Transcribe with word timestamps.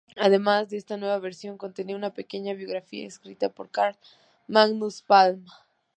Además, 0.15 0.73
esta 0.73 0.97
nueva 0.97 1.19
versión 1.19 1.59
contenía 1.59 1.95
una 1.95 2.11
pequeña 2.15 2.55
biografía 2.55 3.05
escrita 3.05 3.49
por 3.49 3.69
Carl 3.69 3.95
Magnus 4.47 5.03
Palm. 5.03 5.45